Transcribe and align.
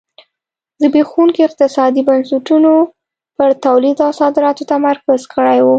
زبېښونکو 0.81 1.39
اقتصادي 1.47 2.01
بنسټونو 2.07 2.73
پر 3.37 3.49
تولید 3.65 3.97
او 4.05 4.11
صادراتو 4.19 4.63
تمرکز 4.71 5.21
کړی 5.33 5.59
و. 5.61 5.67